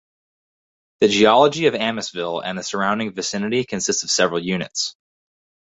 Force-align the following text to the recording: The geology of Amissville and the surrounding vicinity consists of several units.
The 1.01 1.09
geology 1.09 1.67
of 1.67 1.75
Amissville 1.75 2.41
and 2.43 2.57
the 2.57 2.63
surrounding 2.63 3.13
vicinity 3.13 3.65
consists 3.65 4.01
of 4.01 4.09
several 4.09 4.43
units. 4.43 4.95